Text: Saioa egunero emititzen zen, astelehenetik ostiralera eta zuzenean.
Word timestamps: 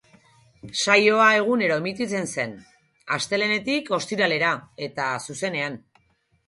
Saioa 0.85 1.27
egunero 1.41 1.77
emititzen 1.83 2.25
zen, 2.37 2.57
astelehenetik 3.19 3.95
ostiralera 4.01 4.53
eta 4.89 5.13
zuzenean. 5.29 5.81